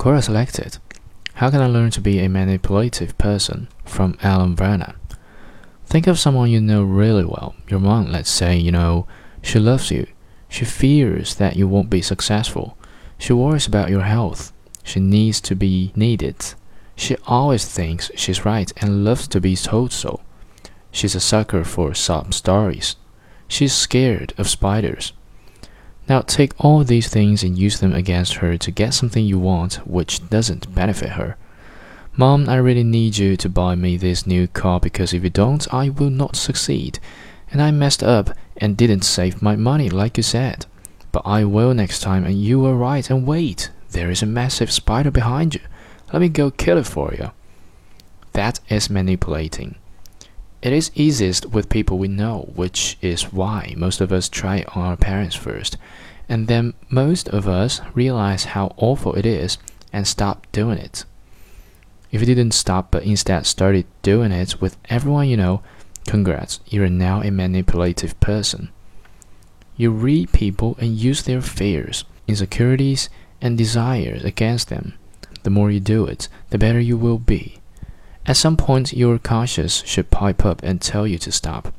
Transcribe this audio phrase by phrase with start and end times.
[0.00, 0.78] Quora selected.
[1.34, 3.68] How can I learn to be a manipulative person?
[3.84, 4.94] From Alan Verna.
[5.84, 7.54] Think of someone you know really well.
[7.68, 9.06] Your mom, let's say, you know,
[9.42, 10.06] she loves you.
[10.48, 12.78] She fears that you won't be successful.
[13.18, 14.54] She worries about your health.
[14.82, 16.54] She needs to be needed.
[16.96, 20.22] She always thinks she's right and loves to be told so.
[20.90, 22.96] She's a sucker for sob stories.
[23.48, 25.12] She's scared of spiders.
[26.10, 29.74] Now take all these things and use them against her to get something you want
[29.86, 31.36] which doesn't benefit her.
[32.16, 35.72] Mom, I really need you to buy me this new car because if you don't,
[35.72, 36.98] I will not succeed.
[37.52, 40.66] And I messed up and didn't save my money like you said.
[41.12, 43.08] But I will next time, and you were right.
[43.08, 45.60] And wait, there is a massive spider behind you.
[46.12, 47.30] Let me go kill it for you.
[48.32, 49.76] That is manipulating.
[50.62, 54.84] It is easiest with people we know, which is why most of us try on
[54.84, 55.78] our parents first,
[56.28, 59.56] and then most of us realize how awful it is
[59.90, 61.04] and stop doing it.
[62.12, 65.62] If you didn't stop but instead started doing it with everyone you know,
[66.06, 68.68] congrats, you are now a manipulative person.
[69.78, 73.08] You read people and use their fears, insecurities,
[73.40, 74.92] and desires against them.
[75.42, 77.56] The more you do it, the better you will be.
[78.30, 81.74] At some point, your conscience should pipe up and tell you to stop.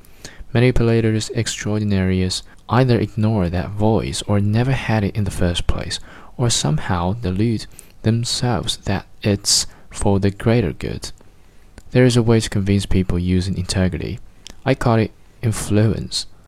[0.51, 6.01] Manipulators extraordinarius either ignore that voice or never had it in the first place,
[6.35, 7.67] or somehow delude
[8.01, 11.13] themselves that it's for the greater good.
[11.91, 14.19] There is a way to convince people using integrity.
[14.65, 16.25] I call it influence.